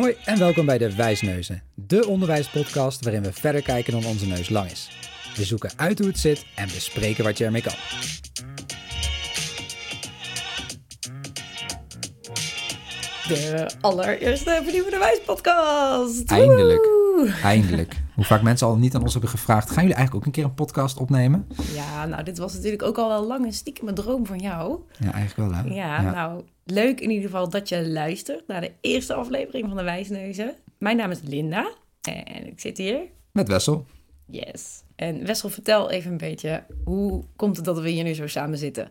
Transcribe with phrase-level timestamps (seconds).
[0.00, 4.48] Hoi en welkom bij de Wijsneuzen, de onderwijspodcast waarin we verder kijken dan onze neus
[4.48, 4.90] lang is.
[5.36, 7.74] We zoeken uit hoe het zit en bespreken wat je ermee kan.
[13.28, 16.30] De allereerste vernieuwende wijspodcast.
[16.30, 16.99] Eindelijk.
[17.42, 18.02] Eindelijk.
[18.14, 20.50] Hoe vaak mensen al niet aan ons hebben gevraagd, gaan jullie eigenlijk ook een keer
[20.50, 21.46] een podcast opnemen?
[21.74, 24.80] Ja, nou, dit was natuurlijk ook al wel lang een stiekem droom van jou.
[24.98, 25.74] Ja, eigenlijk wel hè?
[25.74, 29.82] Ja, nou, leuk in ieder geval dat je luistert naar de eerste aflevering van de
[29.82, 30.54] Wijsneuzen.
[30.78, 33.00] Mijn naam is Linda en ik zit hier.
[33.32, 33.86] Met Wessel.
[34.26, 34.82] Yes.
[34.96, 38.58] En Wessel, vertel even een beetje, hoe komt het dat we hier nu zo samen
[38.58, 38.88] zitten?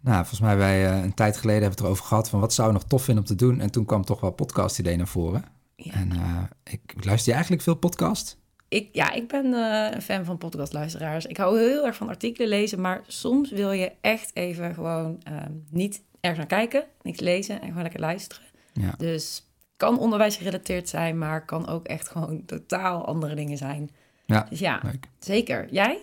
[0.00, 2.40] Nou, volgens mij hebben wij eh, een tijd geleden hebben we het erover gehad van
[2.40, 3.60] wat zou je nog tof vinden om te doen.
[3.60, 5.44] En toen kwam toch wel podcast idee naar voren.
[5.84, 5.92] Ja.
[5.92, 8.40] En eh, ik luister je eigenlijk veel podcast?
[8.68, 11.26] Ik, ja, ik ben eh, een fan van podcastluisteraars.
[11.26, 15.52] Ik hou heel erg van artikelen lezen, maar soms wil je echt even gewoon ehm,
[15.70, 18.44] niet ergens naar kijken, niks lezen en gewoon lekker luisteren.
[18.72, 18.94] Ja.
[18.98, 19.46] Dus
[19.76, 23.90] kan onderwijs gerelateerd zijn, maar kan ook echt gewoon totaal andere dingen zijn.
[24.26, 25.08] Ja, Dus ja, leuk.
[25.18, 25.68] zeker.
[25.70, 25.98] Jij?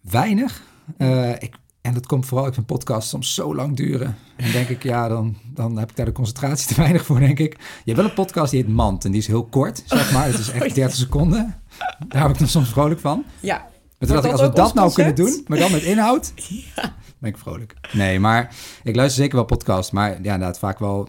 [0.00, 0.62] Weinig.
[0.96, 4.16] Eh, ik, en dat komt vooral, ik vind podcasts soms zo lang duren.
[4.36, 7.18] En dan denk ik, ja, dan, dan heb ik daar de concentratie te weinig voor,
[7.18, 7.52] denk ik.
[7.58, 10.24] Je hebt wel een podcast die heet Mand en die is heel kort, zeg maar.
[10.24, 11.60] Het is echt 30 seconden.
[12.08, 13.24] Daar hou ik dan soms vrolijk van.
[13.40, 13.56] Ja.
[13.56, 16.32] Maar toen dacht ik, dat als we dat nou kunnen doen, maar dan met inhoud,
[17.18, 17.74] ben ik vrolijk.
[17.92, 21.08] Nee, maar ik luister zeker wel podcasts, maar ja, inderdaad vaak wel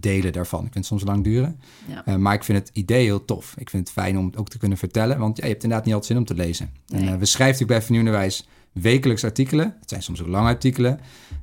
[0.00, 0.58] delen daarvan.
[0.64, 1.60] Ik vind het soms lang duren.
[1.86, 2.04] Ja.
[2.04, 3.54] Eh, maar ik vind het idee heel tof.
[3.58, 5.86] Ik vind het fijn om het ook te kunnen vertellen, want ja, je hebt inderdaad
[5.86, 6.70] niet altijd zin om te lezen.
[6.88, 9.76] En eh, we schrijven natuurlijk bij Vernieuwende Wijs wekelijks artikelen.
[9.80, 11.00] Het zijn soms ook lange artikelen.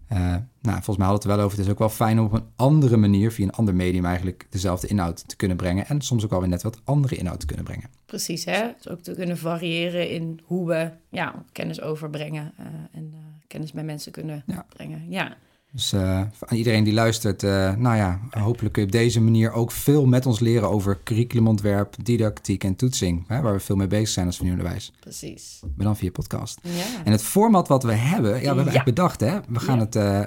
[0.08, 0.18] Eh,
[0.62, 1.58] nou, volgens mij hadden we het er wel over.
[1.58, 4.48] Het is ook wel fijn om op een andere manier, via een ander medium eigenlijk,
[4.50, 5.88] dezelfde inhoud te kunnen brengen.
[5.88, 7.90] En soms ook alweer net wat andere inhoud te kunnen brengen.
[8.06, 8.68] Precies, hè?
[8.78, 13.72] Dus ook te kunnen variëren in hoe we ja, kennis overbrengen eh, en eh, kennis
[13.72, 14.66] bij mensen kunnen Ja.
[14.70, 15.06] brengen.
[15.10, 15.38] Ja.
[15.74, 19.52] Dus eh, aan iedereen die luistert, eh, nou ja, hopelijk kun je op deze manier
[19.52, 23.24] ook veel met ons leren over curriculumontwerp, didactiek en toetsing.
[23.28, 24.92] Hè, waar we veel mee bezig zijn als vernieuwende wijs.
[25.00, 25.60] Precies.
[25.76, 26.60] Maar dan via podcast.
[26.62, 26.72] Ja.
[27.04, 28.70] En het format wat we hebben, ja, we hebben Ja.
[28.72, 29.40] eigenlijk bedacht, hè.
[29.48, 29.84] We gaan Ja.
[29.84, 30.20] het, eh,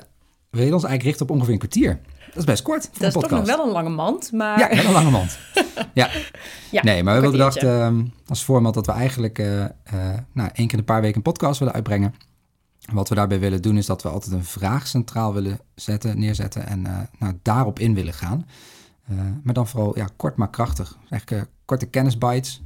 [0.51, 2.01] we willen ons eigenlijk richten op ongeveer een kwartier.
[2.27, 4.59] Dat is best kort voor Dat een is toch nog wel een lange mand, maar...
[4.59, 5.39] Ja, met een lange mand.
[5.95, 6.11] ja.
[6.71, 9.71] Ja, nee, maar we hebben bedacht ehm, als format dat we eigenlijk eh, eh,
[10.33, 12.15] nou, één keer in een paar weken een podcast willen uitbrengen.
[12.93, 16.67] Wat we daarbij willen doen is dat we altijd een vraag centraal willen zetten, neerzetten
[16.67, 18.47] en eh, nou, daarop in willen gaan.
[19.09, 20.99] Eh, maar dan vooral ja, kort maar krachtig.
[21.11, 22.63] Eigenlijk eh, korte kennisbites.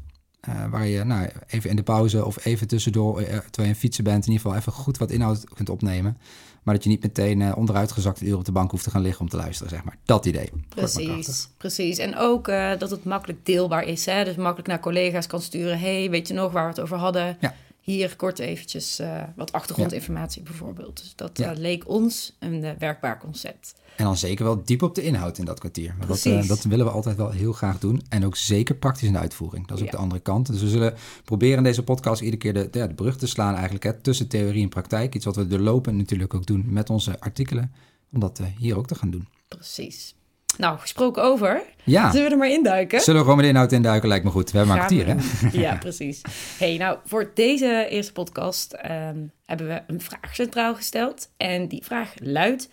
[0.70, 4.26] waar je nou, even in de pauze of even tussendoor, terwijl je aan fietsen bent,
[4.26, 6.18] in ieder geval even goed wat inhoud kunt opnemen.
[6.62, 9.20] Maar dat je niet meteen onderuitgezakt een uur op de bank hoeft te gaan liggen
[9.20, 9.96] om te luisteren, zeg maar.
[10.04, 10.50] Dat idee.
[10.68, 11.98] Precies, precies.
[11.98, 12.46] En ook
[12.78, 14.06] dat het makkelijk deelbaar is.
[14.06, 14.24] Hè?
[14.24, 15.78] Dus makkelijk naar collega's kan sturen.
[15.78, 17.36] hey, weet je nog waar we het over hadden?
[17.40, 17.54] Ja.
[17.88, 20.96] Hier kort eventjes eh, wat achtergrondinformatie bijvoorbeeld.
[20.96, 21.50] Dus dat Ja.
[21.52, 23.74] eh, leek ons een eh, werkbaar concept.
[23.96, 25.94] En dan zeker wel diep op de inhoud in dat kwartier.
[25.98, 26.46] Dat, Precies.
[26.46, 28.02] dat willen we altijd wel heel graag doen.
[28.08, 29.66] En ook zeker praktisch in de uitvoering.
[29.66, 30.46] Dat is ook de andere kant.
[30.46, 30.94] Dus we zullen
[31.24, 33.84] proberen in deze podcast iedere keer de, brug te slaan eigenlijk.
[33.84, 35.14] Hè, tussen theorie en praktijk.
[35.14, 37.72] Iets wat we doorlopen natuurlijk ook doen met onze artikelen.
[38.12, 39.28] Om dat hier ook te gaan doen.
[39.48, 40.14] Precies.
[40.58, 41.62] Nou, gesproken over.
[41.84, 43.00] Ja, Zullen we er maar induiken?
[43.00, 44.08] zullen we gewoon met de inhoud induiken?
[44.08, 44.50] Lijkt me goed.
[44.50, 45.58] We hebben maar een kwartier, hè?
[45.58, 46.20] Ja, precies.
[46.58, 51.30] Hey, nou, voor deze eerste podcast ehm, hebben we een vraag centraal gesteld.
[51.36, 52.68] En die vraag luidt: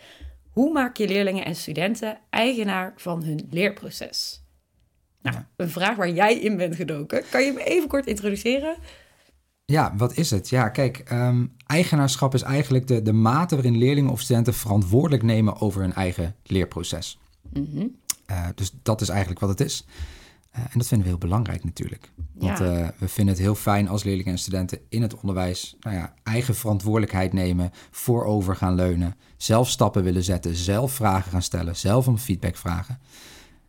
[0.50, 4.44] hoe maak je leerlingen en studenten eigenaar van hun leerproces?
[5.22, 7.24] Nou, een vraag waar jij in bent gedoken.
[7.32, 8.76] Kan je me even kort introduceren?
[9.66, 10.50] Ja, wat is het?
[10.50, 15.62] Ja, kijk, ehm, eigenaarschap is eigenlijk de, de mate waarin leerlingen of studenten verantwoordelijk nemen
[15.62, 17.20] over hun eigen leerproces.
[17.54, 17.88] Mhm.
[18.26, 19.86] Eh, dus dat is eigenlijk wat het is.
[20.52, 22.12] Eh, en dat vinden we heel belangrijk natuurlijk.
[22.34, 22.66] Want Ja.
[22.82, 26.14] eh, we vinden het heel fijn als leerlingen en studenten in het onderwijs nou ja,
[26.24, 32.08] eigen verantwoordelijkheid nemen, voorover gaan leunen, zelf stappen willen zetten, zelf vragen gaan stellen, zelf
[32.08, 33.00] om feedback vragen.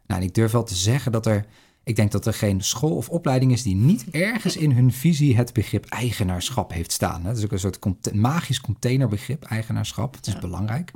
[0.07, 1.47] Nou, en ik durf wel te zeggen dat er,
[1.85, 5.37] ik denk dat er geen school of opleiding is die niet ergens in hun visie
[5.37, 7.21] het begrip eigenaarschap heeft staan.
[7.23, 7.29] hè.
[7.29, 10.15] Dat is ook een soort magisch containerbegrip, eigenaarschap.
[10.15, 10.39] Het is Ja.
[10.41, 10.93] belangrijk.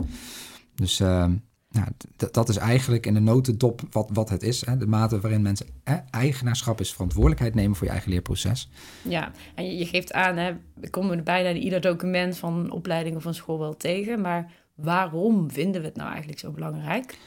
[0.75, 1.35] Dus ehm,
[1.71, 1.89] nou,
[2.31, 4.67] dat is eigenlijk in de notendop wat, wat het is.
[4.67, 4.77] Hè?
[4.77, 8.71] De mate waarin mensen hè, eigenaarschap is verantwoordelijkheid nemen voor je eigen leerproces.
[9.03, 13.17] Ja, en je, geeft aan, hè, we komen bijna in ieder document van een opleiding
[13.17, 14.21] of een school wel tegen.
[14.21, 17.19] Maar waarom vinden we het nou eigenlijk zo belangrijk?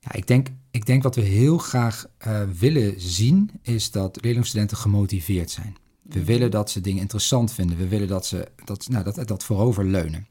[0.00, 4.40] Ja, ik, denk, ik denk wat we heel graag eh, willen zien, is dat leerlingen
[4.42, 5.76] en studenten gemotiveerd zijn.
[6.02, 7.76] We willen dat ze dingen interessant vinden.
[7.76, 10.26] We willen dat ze dat, nou, dat, dat voorover leunen.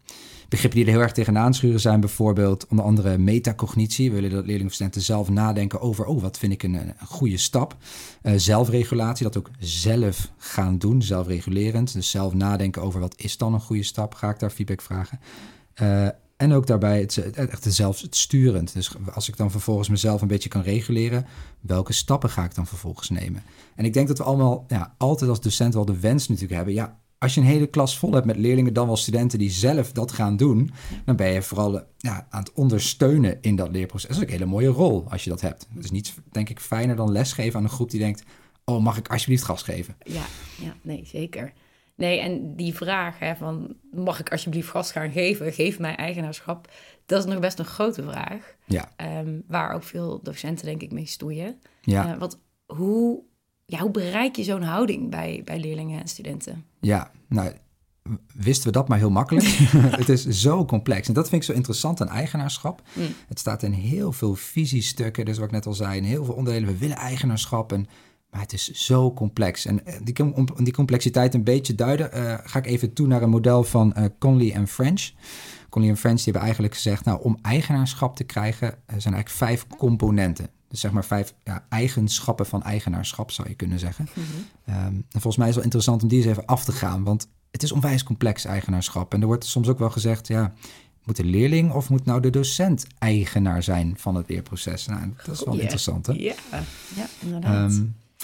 [0.49, 4.09] Begrippen die er heel erg tegenaan schuren zijn bijvoorbeeld onder andere metacognitie.
[4.09, 7.37] We willen dat leerlingen of studenten zelf nadenken over, oh, wat vind ik een, goede
[7.37, 7.77] stap.
[8.21, 11.93] Eh, zelfregulatie, dat ook zelf gaan doen, zelfregulerend.
[11.93, 15.19] Dus zelf nadenken over wat is dan een goede stap, ga ik daar feedback vragen.
[15.73, 16.07] Eh,
[16.37, 18.73] En ook daarbij het, het- echt zelfs het sturend.
[18.73, 21.25] Dus als ik dan vervolgens mezelf een beetje kan reguleren,
[21.59, 23.43] welke stappen ga ik dan vervolgens nemen?
[23.75, 26.73] En ik denk dat we allemaal ja, altijd als docent wel de wens natuurlijk hebben.
[26.73, 29.91] Ja, als je een hele klas vol hebt met leerlingen, dan wel studenten die zelf
[29.91, 30.71] dat gaan doen,
[31.05, 34.07] dan ben je vooral ja, aan het ondersteunen in dat leerproces.
[34.07, 35.67] Dat is ook een hele mooie rol als je dat hebt.
[35.73, 38.23] Het is niet, denk ik, fijner dan lesgeven aan een groep die denkt:
[38.65, 39.95] Oh, mag ik alsjeblieft gas geven?
[40.03, 40.25] Ja,
[40.61, 41.53] ja, nee, zeker.
[41.95, 46.71] Nee, en die vraag hè, van mag ik alsjeblieft gas gaan geven, geef mij eigenaarschap,
[47.05, 48.55] dat is nog best een grote vraag.
[48.65, 51.59] Ja, ehm, waar ook veel docenten denk ik mee stoeien.
[51.81, 52.13] ja.
[52.13, 53.23] Eh, want hoe,
[53.69, 56.65] ja, hoe bereik je zo'n houding bij, bij leerlingen en studenten?
[56.79, 57.51] Ja, nou,
[58.33, 59.45] wisten we dat maar heel makkelijk.
[60.03, 61.07] het is zo complex.
[61.07, 62.81] En dat vind ik zo interessant aan eigenaarschap.
[62.93, 63.03] Mm.
[63.27, 66.33] Het staat in heel veel visiestukken, dus wat ik net al zei, in heel veel
[66.33, 66.69] onderdelen.
[66.69, 67.87] We willen eigenaarschap, en,
[68.29, 69.65] maar het is zo complex.
[69.65, 73.21] En eh, die, om die complexiteit een beetje duiden, eh, ga ik even toe naar
[73.21, 75.11] een model van eh, Conley en French.
[75.69, 79.67] Conley en French die hebben eigenlijk gezegd, nou, om eigenaarschap te krijgen, zijn eigenlijk vijf
[79.77, 80.49] componenten.
[80.69, 84.07] Dus zeg maar vijf ja, eigenschappen van eigenaarschap, zou je kunnen zeggen.
[84.65, 87.03] Ehm, en volgens mij is het wel interessant om die eens even af te gaan,
[87.03, 89.13] want het is onwijs complex eigenaarschap.
[89.13, 90.53] En er wordt soms ook wel gezegd, ja,
[91.03, 94.85] moet de leerling of moet nou de docent eigenaar zijn van het leerproces?
[94.85, 96.13] Nou, dat is wel interessant, hè?
[96.13, 96.33] Ja,
[96.95, 97.71] ja inderdaad.
[97.71, 97.81] Ehm,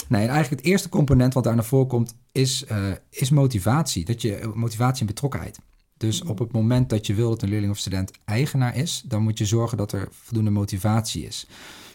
[0.08, 4.06] nee, en eigenlijk het eerste component wat daar naar voren komt, is, eh, is motivatie.
[4.06, 5.60] Dat je, motivatie en betrokkenheid.
[5.98, 9.24] Dus op het moment dat je wil dat een leerling of student eigenaar is, dan
[9.24, 11.48] moet je zorgen dat er voldoende motivatie is.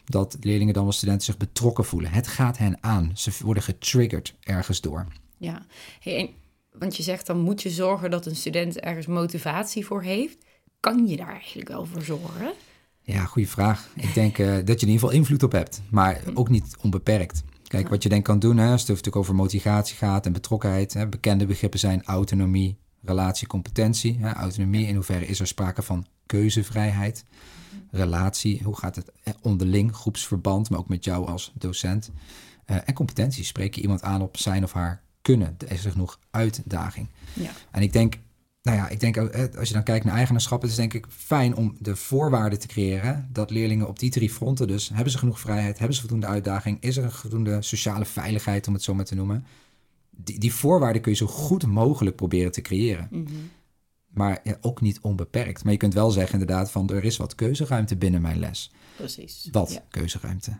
[0.04, 2.10] Dat leerlingen dan wel studenten zich betrokken voelen.
[2.10, 3.10] Het gaat hen aan.
[3.14, 5.06] Ze worden getriggerd ergens door.
[5.36, 5.66] Ja,
[6.00, 6.28] hey, en,
[6.78, 10.38] want je zegt dan moet je zorgen dat een student ergens motivatie voor heeft.
[10.80, 12.52] Kan je daar eigenlijk wel voor zorgen?
[13.02, 13.88] Ja, goede vraag.
[13.96, 17.42] Ik denk eh, dat je in ieder geval invloed op hebt, maar ook niet onbeperkt.
[17.66, 20.92] Kijk, wat je denk kan doen, hè, als het natuurlijk over motivatie gaat en betrokkenheid.
[20.92, 24.18] Hè, bekende begrippen zijn autonomie, relatie, competentie.
[24.20, 27.24] Hè, autonomie, in hoeverre is er sprake van keuzevrijheid?
[27.90, 29.10] Relatie, hoe gaat het
[29.40, 32.10] onderling, groepsverband, maar ook met jou als docent?
[32.64, 35.56] Eh, en competentie, spreek je iemand aan op zijn of haar kunnen?
[35.68, 37.08] Is er genoeg uitdaging?
[37.32, 37.50] Ja.
[37.70, 38.18] En ik denk,
[38.62, 39.16] nou ja, ik denk
[39.56, 42.66] als je dan kijkt naar eigenaarschap, het is denk ik fijn om de voorwaarden te
[42.66, 46.26] creëren dat leerlingen op die drie fronten, dus hebben ze genoeg vrijheid, hebben ze voldoende
[46.26, 49.46] uitdaging, is er een voldoende sociale veiligheid, om het zo maar te noemen.
[50.24, 53.08] Die, die voorwaarden kun je zo goed mogelijk proberen te creëren.
[53.10, 53.24] Mhm.
[54.10, 55.62] Maar ja, ook niet onbeperkt.
[55.64, 58.70] Maar je kunt wel zeggen inderdaad van er is wat keuzeruimte binnen mijn les.
[58.96, 59.48] Precies.
[59.52, 59.82] Wat Ja.
[59.90, 60.50] keuzeruimte.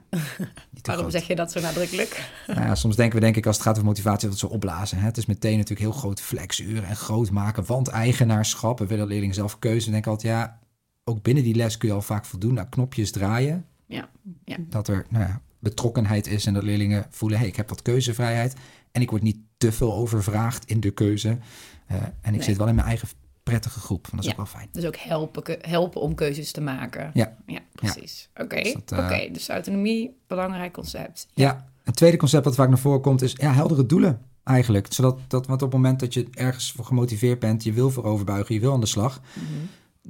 [0.83, 1.13] Waarom groot.
[1.13, 2.31] zeg je dat zo nadrukkelijk?
[2.47, 4.51] Nou ja, soms denken we denk ik als het gaat over motivatie dat we het
[4.51, 4.99] zo opblazen.
[4.99, 5.05] Hè?
[5.05, 7.65] Het is meteen natuurlijk heel groot flexuren en groot maken.
[7.67, 9.87] Want eigenaarschap, we willen leerlingen zelf keuze.
[9.87, 10.59] Ik denk altijd, ja,
[11.05, 13.65] ook binnen die les kun je al vaak voldoen naar knopjes draaien.
[13.87, 14.09] Ja,
[14.45, 14.57] ja.
[14.61, 17.83] Dat er nou ja, betrokkenheid is en dat leerlingen voelen, hé, hey, ik heb wat
[17.83, 18.55] keuzevrijheid.
[18.93, 21.39] En ik word niet te veel overvraagd in de keuze.
[21.87, 22.43] Eh, en ik Nee.
[22.43, 23.09] zit wel in mijn eigen
[23.43, 24.05] prettige groep.
[24.05, 24.31] En dat is Ja.
[24.31, 24.69] ook wel fijn.
[24.73, 27.11] Dus ook helpen, helpen om keuzes te maken.
[27.15, 27.37] Ja.
[27.47, 28.29] Ja, precies.
[28.37, 29.13] Oké, Dus dat, oké.
[29.15, 31.29] eh, dus autonomie, belangrijk concept.
[31.35, 34.93] Ja, een tweede concept wat vaak naar voren komt is ja, heldere doelen eigenlijk.
[34.93, 38.55] Zodat dat, want op het moment dat je ergens voor gemotiveerd bent, je wil vooroverbuigen,
[38.55, 39.45] je wil aan de slag, Mhm.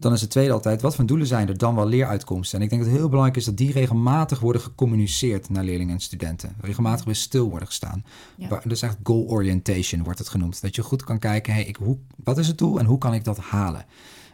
[0.01, 2.59] Dan is het tweede altijd, wat voor doelen zijn er dan wel leeruitkomsten?
[2.59, 5.95] En ik denk dat het heel belangrijk is dat die regelmatig worden gecommuniceerd naar leerlingen
[5.95, 6.57] en studenten.
[6.61, 8.05] Regelmatig weer stil worden gestaan.
[8.37, 8.63] Ja.
[8.65, 10.63] Dus echt goal orientation wordt het genoemd.
[10.63, 13.15] Dat je goed kan kijken, hey, ik, hoe, wat is het doel en hoe kan
[13.15, 13.85] ik dat halen?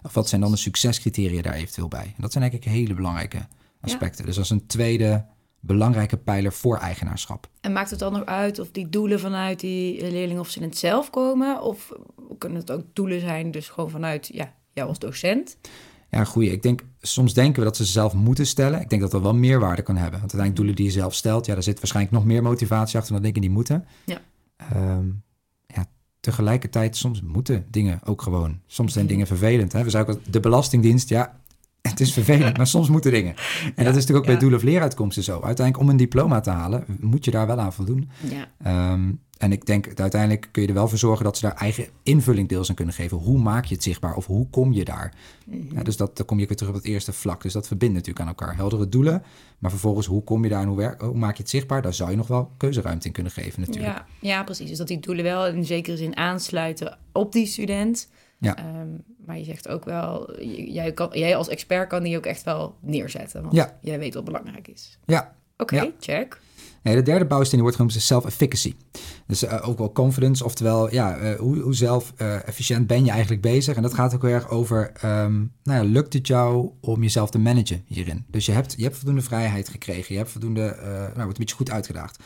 [0.03, 2.05] Of wat zijn dan de succescriteria daar eventueel bij?
[2.05, 3.47] En dat zijn denk ik hele belangrijke
[3.81, 4.27] aspecten.
[4.27, 5.25] Dus is een tweede
[5.61, 7.49] belangrijke pijler voor eigenaarschap.
[7.61, 11.11] En maakt het dan nog uit of die doelen vanuit die leerling of student zelf
[11.11, 11.63] komen?
[11.63, 11.93] Of
[12.39, 15.57] kunnen het ook doelen zijn, dus gewoon vanuit ja, jou als docent?
[16.11, 16.51] Ja, goeie.
[16.51, 18.81] Ik denk, soms denken we dat ze ze zelf moeten stellen.
[18.81, 20.21] Ik denk dat dat wel meerwaarde kan hebben.
[20.21, 23.13] Want uiteindelijk doelen die je zelf stelt, ja, daar zit waarschijnlijk nog meer motivatie achter
[23.13, 23.87] dan dingen die moeten.
[24.05, 24.21] Ja.
[24.57, 25.07] Ehm,
[25.67, 25.87] ja,
[26.21, 28.61] tegelijkertijd, soms moeten dingen ook gewoon.
[28.67, 29.73] Soms zijn dingen vervelend.
[29.73, 29.85] Hè?
[29.85, 31.41] We ook, de Belastingdienst, ja,
[31.91, 33.35] het is vervelend, maar soms moeten dingen.
[33.75, 34.31] En dat is natuurlijk ook ja.
[34.31, 35.33] bij doelen of leeruitkomsten zo.
[35.33, 38.11] Uiteindelijk, om een diploma te halen, moet je daar wel aan voldoen.
[38.31, 41.43] Ja, Ehm, en ik denk dat uiteindelijk kun je er wel voor zorgen dat ze
[41.47, 43.17] daar eigen invulling deels aan kunnen geven.
[43.17, 45.15] Hoe maak je het zichtbaar of hoe kom je daar?
[45.75, 47.43] Ja, dus dat, dan kom je weer terug op het eerste vlak.
[47.43, 48.57] Dus dat verbindt natuurlijk aan elkaar.
[48.57, 49.23] Heldere doelen,
[49.59, 51.83] maar vervolgens hoe kom je daar en hoe, werk, hoe maak je het zichtbaar?
[51.83, 53.95] Daar zou je nog wel keuzeruimte in kunnen geven natuurlijk.
[53.95, 54.69] ja, ja, precies.
[54.69, 58.09] Dus dat die doelen wel in zekere zin aansluiten op die student.
[58.39, 58.57] Ja.
[58.57, 58.89] Ehm,
[59.27, 60.41] maar je zegt ook wel,
[60.73, 63.43] jij, kan, jij als expert kan die ook echt wel neerzetten.
[63.43, 63.79] Want Ja.
[63.81, 64.99] jij weet wat belangrijk is.
[65.07, 65.35] Ja.
[65.57, 65.91] Oké, Ja.
[66.01, 66.41] check.
[66.87, 68.75] Nee, de derde bouwsteen die wordt genoemd is self-efficacy.
[69.27, 73.11] Dus eh, ook wel confidence, oftewel ja, eh, hoe, hoe zelf eh, efficiënt ben je
[73.11, 73.77] eigenlijk bezig?
[73.77, 77.31] En dat gaat ook heel erg over, ehm, nou ja, lukt het jou om jezelf
[77.31, 78.25] te managen hierin?
[78.29, 81.35] Dus je hebt, je hebt voldoende vrijheid gekregen, je hebt voldoende, eh, nou, wordt een
[81.39, 82.19] beetje goed uitgedaagd.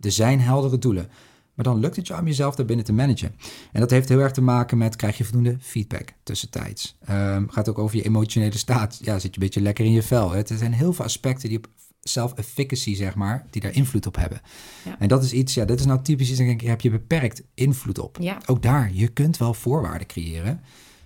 [0.00, 1.08] Er zijn heldere doelen.
[1.54, 3.34] Maar dan lukt het je om jezelf daarbinnen te managen.
[3.72, 6.96] En dat heeft heel erg te maken met, krijg je voldoende feedback tussentijds?
[7.10, 8.98] Um, gaat ook over je emotionele staat.
[9.02, 10.30] Ja, zit je een beetje lekker in je vel.
[10.30, 11.68] Het Er zijn heel veel aspecten die op
[12.08, 14.40] self-efficacy, zeg maar, die daar invloed op hebben.
[14.84, 14.96] Ja.
[14.98, 17.42] En dat is iets, ja, dat is nou typisch iets, denk ik, heb je beperkt
[17.54, 18.16] invloed op.
[18.20, 18.38] Ja.
[18.46, 20.60] Ook daar, je kunt wel voorwaarden creëren.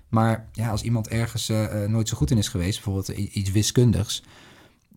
[0.09, 4.23] Maar ja, als iemand ergens uh, nooit zo goed in is geweest, bijvoorbeeld iets wiskundigs,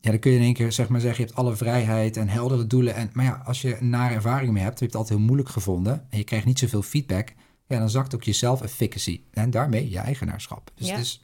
[0.02, 2.30] ja, dan kun je in één keer zeg maar zeggen, je hebt alle vrijheid en
[2.30, 2.96] heldere doelen.
[2.96, 5.28] En, maar ja, als je een nare ervaring mee hebt, je hebt het altijd heel
[5.28, 7.34] moeilijk gevonden en je krijgt niet zoveel feedback,
[7.68, 10.72] ja, dan zakt ook je self-efficacy en daarmee je eigenaarschap.
[10.76, 10.98] Dus, ja.
[10.98, 11.22] dus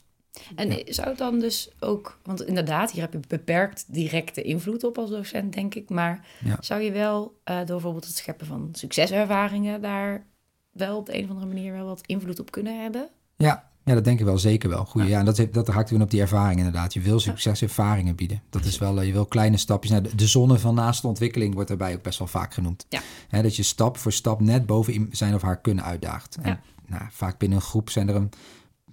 [0.55, 4.97] en zou het dan dus ook, want inderdaad, hier heb je beperkt directe invloed op
[4.97, 5.89] als docent, denk ik.
[5.89, 6.25] Maar
[6.59, 10.25] zou je wel uh, door bijvoorbeeld het scheppen van succeservaringen daar
[10.71, 13.09] wel op de een of andere manier wel wat invloed op kunnen hebben?
[13.35, 14.85] Ja, ja dat denk ik wel zeker wel.
[14.85, 15.19] Goeie, ja.
[15.19, 16.93] en dat, dat haakt weer op die ervaring inderdaad.
[16.93, 18.41] Je wil succeservaringen bieden.
[18.49, 19.91] Dat is wel, eh, je wil kleine stapjes.
[19.91, 22.85] Nou, de, de zonne van naaste ontwikkeling wordt daarbij ook best wel vaak genoemd.
[22.89, 23.41] Ja.
[23.41, 26.37] dat je stap voor stap net boven zijn of haar kunnen uitdaagt.
[26.41, 28.31] En, nou, vaak binnen een groep zijn er een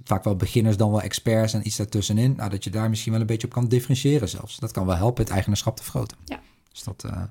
[0.05, 2.35] vaak wel beginners dan wel experts en iets daartussenin.
[2.37, 4.57] Nou, dat je daar misschien wel een beetje op kan differentiëren zelfs.
[4.57, 6.17] Dat kan wel helpen het eigenaarschap te vergroten.
[6.25, 6.40] Ja.
[6.73, 7.23] Dus dat, uh...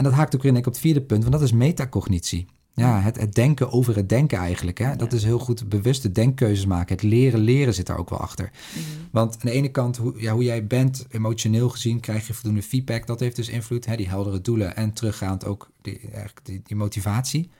[0.00, 2.46] En dat haakt ook weer in op het vierde punt, want dat is metacognitie.
[2.74, 4.78] Ja, het, het denken over het denken eigenlijk.
[4.78, 4.96] Hè?
[4.96, 6.94] Dat is heel goed bewuste denkkeuzes maken.
[6.94, 8.50] Het leren leren zit daar ook wel achter.
[8.72, 8.82] Mhm.
[9.10, 12.62] Want aan de ene kant, hoe, ja, hoe jij bent, emotioneel gezien, krijg je voldoende
[12.62, 13.06] feedback.
[13.06, 13.96] Dat heeft dus invloed, hè?
[13.96, 17.50] die heldere doelen en teruggaand ook die, eigenlijk die, die motivatie.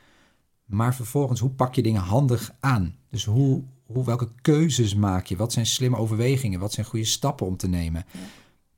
[0.71, 2.95] Maar vervolgens, hoe pak je dingen handig aan?
[3.11, 5.37] Dus hoe, hoe, welke keuzes maak je?
[5.37, 6.61] Wat zijn slimme overwegingen?
[6.61, 8.05] Wat zijn goede stappen om te nemen?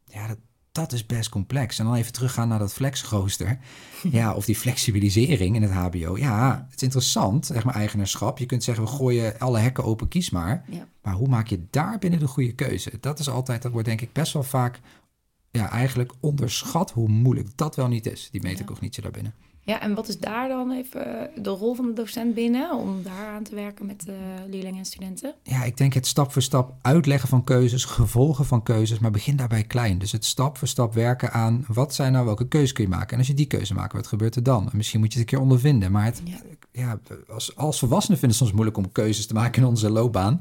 [0.05, 0.39] Ja, dat,
[0.73, 1.79] dat is best complex.
[1.79, 3.59] En dan even teruggaan naar dat flexrooster.
[4.11, 6.17] Ja, of die flexibilisering in het HBO.
[6.17, 8.39] Ja, het is interessant, zeg maar, eigenaarschap.
[8.39, 10.65] Je kunt zeggen, we gooien alle hekken open, kies maar.
[10.69, 10.89] Ja.
[11.03, 12.93] Maar hoe maak je daar binnen de goede keuze?
[13.01, 14.81] Dat is altijd, dat wordt denk ik best wel vaak...
[15.51, 19.35] ja, eigenlijk onderschat hoe moeilijk dat wel niet is, die metacognitie daarbinnen.
[19.65, 23.27] Ja, en wat is daar dan even de rol van de docent binnen om daar
[23.27, 24.17] aan te werken met de
[24.49, 25.35] leerlingen en studenten?
[25.43, 29.37] Ja, ik denk het stap voor stap uitleggen van keuzes, gevolgen van keuzes, maar begin
[29.37, 29.99] daarbij klein.
[29.99, 33.13] Dus het stap voor stap werken aan wat zijn nou welke keuze kun je maken.
[33.13, 34.71] En als je die keuze maakt, wat gebeurt er dan?
[34.73, 36.37] misschien moet je het een keer ondervinden, maar het, ja.
[37.29, 40.41] Als, als volwassenen vinden het soms moeilijk om keuzes te maken in onze loopbaan.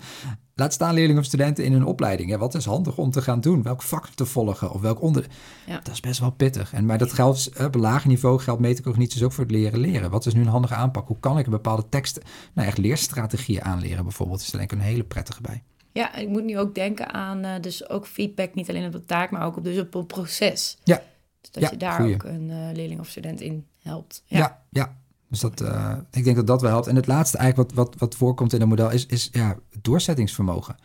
[0.56, 2.30] Laat staan leerlingen of studenten in hun opleiding.
[2.30, 3.64] Ja, wat is handig om te gaan doen?
[3.64, 5.28] Welk vak te volgen of welk onder...
[5.68, 5.80] Ja.
[5.84, 6.74] Dat is best wel pittig.
[6.74, 10.10] En, maar dat geldt op lager niveau, geldt metacognitie ook voor het leren leren.
[10.10, 11.08] Wat is nu een handige aanpak?
[11.08, 12.24] Hoe kan ik een bepaalde teksten,
[12.54, 14.42] nou echt leerstrategieën aanleren bijvoorbeeld?
[14.42, 15.64] Is er denk ik een hele prettige bij.
[15.92, 19.06] Ja, ik moet nu ook denken aan uh, dus ook feedback, niet alleen op de
[19.06, 20.78] taak, maar ook op, dus op een proces.
[20.84, 21.02] Ja.
[21.42, 24.24] Dus dat je daar ook een uh, leerling of student in helpt.
[24.26, 24.64] Ja, ja.
[24.70, 25.00] ja.
[25.32, 26.88] Dus dat, uh, ik denk dat dat wel helpt.
[26.88, 30.76] En het laatste eigenlijk wat, wat, wat voorkomt in het model is, is ja, doorzettingsvermogen.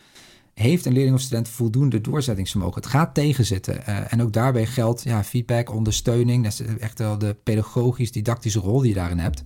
[0.55, 2.75] Heeft een leerling of student voldoende doorzettingsvermogen?
[2.75, 3.81] Het gaat tegenzitten.
[3.89, 6.43] Uh, en ook daarbij geldt ja, feedback, ondersteuning.
[6.43, 9.43] Dat is echt wel de pedagogisch-didactische rol die je daarin hebt.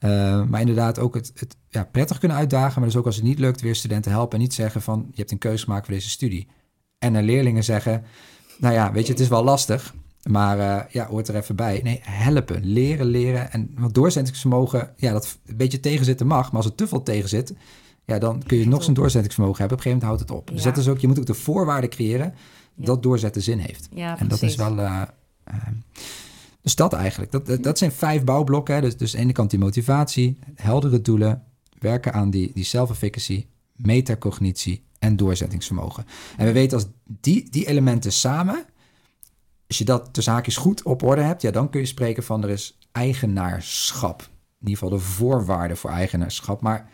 [0.00, 2.80] Uh, maar inderdaad ook het, het ja, prettig kunnen uitdagen.
[2.80, 4.32] Maar dus ook als het niet lukt, weer studenten helpen.
[4.32, 6.48] En niet zeggen van, je hebt een keuze gemaakt voor deze studie.
[6.98, 8.04] En naar leerlingen zeggen,
[8.58, 9.94] nou ja, weet je, het is wel lastig.
[10.30, 11.80] Maar uh, ja, hoort er even bij.
[11.82, 13.52] Nee, helpen, leren, leren.
[13.52, 16.46] En want doorzettingsvermogen, ja, dat een beetje tegenzitten mag.
[16.46, 17.54] Maar als het te veel tegenzit,
[18.04, 19.78] ja, dan kun je nog zo'n doorzettingsvermogen hebben.
[19.78, 20.56] Op een gegeven moment houdt het op.
[20.56, 22.34] Dus dat is ook, je moet ook de voorwaarden creëren
[22.74, 23.88] dat doorzetten zin heeft.
[23.94, 24.78] Ja, en dat is wel.
[24.78, 25.02] Uh,
[25.48, 25.54] uh,
[26.62, 27.32] dus dat eigenlijk.
[27.32, 28.74] Dat, dat, zijn vijf bouwblokken.
[28.74, 28.80] Hè.
[28.80, 31.42] Dus, dus aan de ene kant die motivatie, heldere doelen,
[31.78, 36.06] werken aan die, die self-efficacy, metacognitie en doorzettingsvermogen.
[36.36, 38.64] En we weten als die, die elementen samen
[39.72, 42.42] als je dat de zaakjes goed op orde hebt, ja, dan kun je spreken van
[42.42, 44.20] er is eigenaarschap.
[44.60, 46.60] In ieder geval de voorwaarden voor eigenaarschap.
[46.60, 46.90] Maar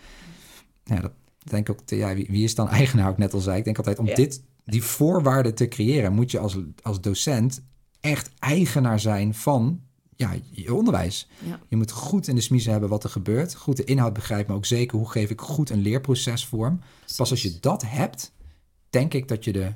[0.85, 3.58] ja, dat denk ik ook, ja, wie, wie, is dan eigenaar, ook net al zei.
[3.58, 7.62] Ik denk altijd, om dit, die voorwaarden te creëren, moet je als, als docent
[8.00, 9.80] echt eigenaar zijn van
[10.16, 11.28] ja, je onderwijs.
[11.44, 11.61] Ja.
[11.68, 13.54] Je moet goed in de smiezen hebben wat er gebeurt.
[13.54, 16.80] Goed de inhoud begrijpen, maar ook zeker hoe geef ik goed een leerproces vorm.
[17.16, 18.32] Pas als je dat hebt,
[18.90, 19.75] denk ik dat je de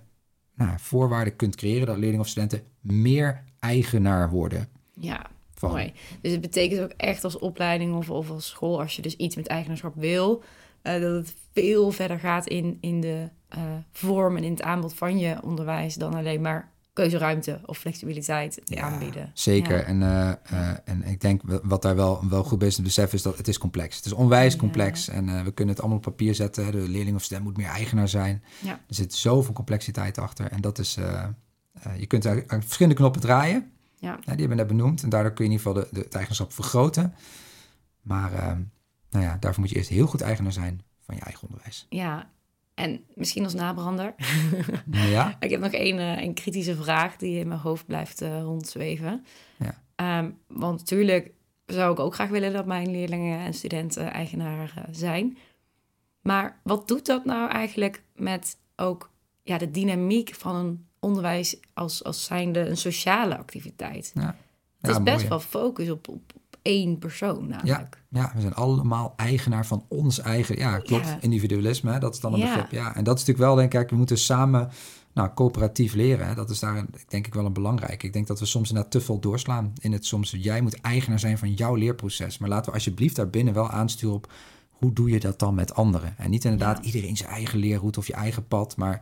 [0.55, 4.69] nou, voorwaarden kunt creëren dat leerlingen of studenten meer eigenaar worden.
[4.93, 5.71] Ja, van.
[5.71, 5.93] mooi.
[6.21, 9.37] Dus het betekent ook echt als opleiding of, of als school, als je dus iets
[9.37, 10.43] met eigenaarschap wil,
[10.83, 14.95] uh, dat het veel verder gaat in, in de uh, vorm en in het aanbod
[14.95, 19.31] van je onderwijs dan alleen maar keuzeruimte of flexibiliteit ja, aanbieden.
[19.35, 19.77] Zeker.
[19.79, 19.83] Ja.
[19.83, 20.29] En, uh,
[20.85, 23.59] en ik denk wat daar wel, wel goed is te beseffen is dat het is
[23.59, 23.97] complex.
[23.97, 26.73] Het is onwijs complex en we kunnen het allemaal op papier zetten.
[26.73, 28.43] De leerling of student moet meer eigenaar zijn.
[28.63, 28.73] Ja.
[28.73, 30.99] Er zit zoveel complexiteit achter en dat is...
[31.99, 33.73] je kunt aan verschillende knoppen draaien.
[33.99, 34.17] Ja.
[34.17, 35.03] die hebben we net benoemd.
[35.03, 37.15] En daardoor kun je in ieder geval de, de, het eigenschap vergroten.
[38.01, 38.61] Maar ehm,
[39.11, 41.87] nou ja, daarvoor moet je eerst heel goed eigenaar zijn van je eigen onderwijs.
[41.89, 42.31] Ja,
[42.75, 44.15] en misschien als nabrander.
[44.91, 45.37] Ja.
[45.41, 49.25] ik heb nog één, een kritische vraag die in mijn hoofd blijft uh, rondzweven.
[49.59, 50.19] Ja.
[50.19, 51.33] Um, want natuurlijk
[51.67, 55.37] zou ik ook graag willen dat mijn leerlingen en studenten eigenaar eh, zijn.
[56.21, 59.11] Maar wat doet dat nou eigenlijk met ook
[59.43, 64.11] ja, de dynamiek van een onderwijs als, als zijnde een sociale activiteit?
[64.15, 64.37] Ja.
[64.81, 68.03] Het is best mooi, wel focus op, op één persoon namelijk.
[68.09, 70.59] Ja, we zijn allemaal eigenaar van ons eigen.
[70.59, 71.07] Ja, klopt.
[71.07, 71.19] Ja.
[71.21, 72.45] Individualisme, hè, dat is dan een Ja.
[72.55, 72.71] begrip.
[72.71, 74.71] Ja, en dat is natuurlijk wel, denk ik, we moeten samen
[75.15, 76.27] nou, coöperatief leren.
[76.27, 76.35] Hè.
[76.35, 78.03] Dat is daar, denk ik, wel een belangrijk.
[78.03, 80.35] Ik denk dat we soms inderdaad te veel doorslaan in het soms.
[80.39, 82.39] Jij moet eigenaar zijn van jouw leerproces.
[82.39, 84.33] Maar laten we alsjeblieft daarbinnen wel aansturen op
[84.83, 86.15] hoe doe je dat dan met anderen.
[86.19, 86.85] En niet inderdaad Ja.
[86.85, 88.77] iedereen zijn eigen leerroute of je eigen pad.
[88.77, 89.01] Maar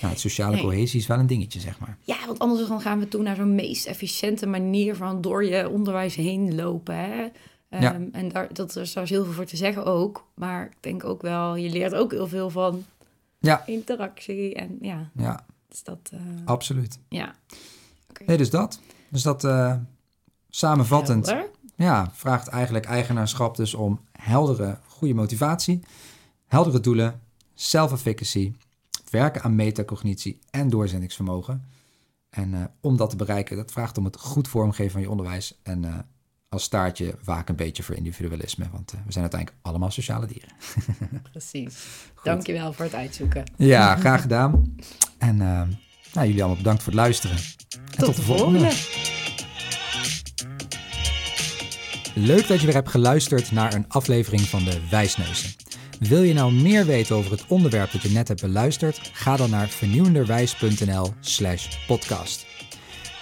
[0.00, 0.62] nou, het sociale Nee.
[0.64, 1.96] cohesie is wel een dingetje, zeg maar.
[2.02, 5.68] Ja, want anders dan gaan we toe naar zo'n meest efficiënte manier van door je
[5.68, 6.94] onderwijs heen lopen.
[6.94, 7.26] Hè?
[7.68, 8.02] Ehm.
[8.12, 10.26] En daar, dat, er is daar is heel veel voor te zeggen ook.
[10.34, 12.84] Maar ik denk ook wel, je leert ook heel veel van
[13.38, 14.54] Ja, interactie.
[14.54, 16.98] En ja, ja, dus dat, eh, absoluut.
[17.08, 17.34] ja.
[18.10, 18.22] Oké.
[18.26, 18.80] Nee, dus dat.
[19.08, 19.74] Dus dat eh,
[20.50, 21.26] samenvattend.
[21.26, 21.50] Helder.
[21.76, 25.80] Ja, vraagt eigenlijk eigenaarschap dus om heldere, goede motivatie,
[26.46, 27.20] heldere doelen,
[27.54, 28.52] self-efficacy,
[29.10, 31.64] werken aan metacognitie en doorzettingsvermogen.
[32.30, 35.58] En eh, om dat te bereiken, dat vraagt om het goed vormgeven van je onderwijs.
[35.62, 35.98] En eh,
[36.48, 40.50] als staartje waak een beetje voor individualisme, want eh, we zijn uiteindelijk allemaal sociale dieren.
[41.32, 41.86] Precies.
[42.22, 43.44] Dankjewel voor het uitzoeken.
[43.56, 44.76] Ja, graag gedaan.
[45.18, 47.36] En nou, jullie allemaal bedankt voor het luisteren.
[47.36, 48.70] En Tot, de volgende.
[52.24, 55.50] Leuk dat je weer hebt geluisterd naar een aflevering van de Wijsneuzen.
[55.98, 59.10] Wil je nou meer weten over het onderwerp dat je net hebt beluisterd?
[59.12, 62.46] Ga dan naar vernieuwenderwijs.nl slash podcast.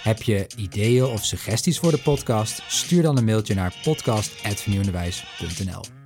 [0.03, 2.63] Heb je ideeën of suggesties voor de podcast?
[2.67, 6.00] Stuur dan een mailtje naar podcast.vernieuwenderwijs.nl